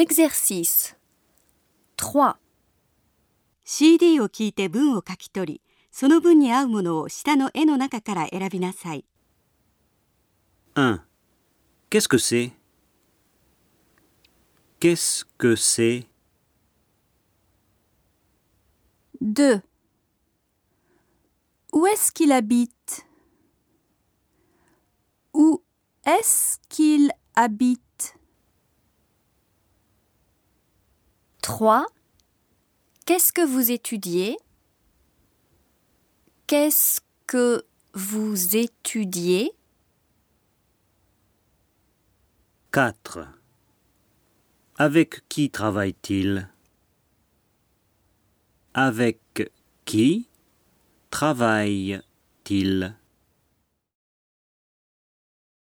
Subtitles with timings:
[0.00, 0.96] Exercice
[1.96, 2.36] 3.
[3.64, 9.04] CD を聞いて文を書き取り、その文に合うものを下の絵の中から選びなさい。
[10.74, 11.00] 1.
[11.90, 12.52] Qu'est-ce que c'est
[14.80, 16.06] Qu'est-ce que c'est
[19.22, 19.62] 2.
[21.72, 23.06] Où est-ce qu'il habite
[25.32, 25.62] Où
[26.04, 27.80] est-ce qu'il habite
[31.51, 31.85] 3.
[33.05, 34.37] Qu'est-ce que vous étudiez?
[36.47, 39.51] Qu'est-ce que vous étudiez?
[42.71, 43.27] 4.
[44.77, 46.47] Avec qui travaille-t-il?
[48.73, 49.51] Avec
[49.83, 50.29] qui
[51.09, 52.95] travaille-t-il?